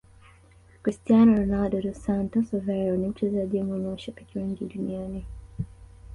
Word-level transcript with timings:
Cristiano 0.81 1.35
Ronaldo 1.35 1.79
dos 1.79 1.97
Santos 1.99 2.51
Aveiro 2.55 2.97
ni 2.97 3.07
mchezaji 3.07 3.61
mwenye 3.63 3.87
mashabiki 3.87 4.39
wengi 4.39 4.65
duniani 4.65 5.25